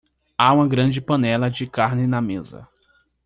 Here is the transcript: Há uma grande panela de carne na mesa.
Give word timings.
Há 0.35 0.51
uma 0.51 0.67
grande 0.67 0.99
panela 0.99 1.47
de 1.47 1.67
carne 1.67 2.07
na 2.07 2.19
mesa. 2.19 2.67